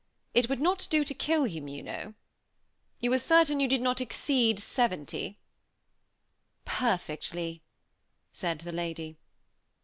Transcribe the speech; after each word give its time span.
It 0.33 0.49
would 0.49 0.59
not 0.59 0.87
do 0.89 1.03
to 1.03 1.13
kill 1.13 1.43
him, 1.43 1.67
you 1.67 1.83
know. 1.83 2.15
You 3.01 3.13
are 3.13 3.19
certain 3.19 3.59
you 3.59 3.67
did 3.67 3.83
not 3.83 4.01
exceed 4.01 4.57
seventy?" 4.59 5.37
"Perfectly," 6.65 7.61
said 8.33 8.61
the 8.61 8.71
lady. 8.71 9.19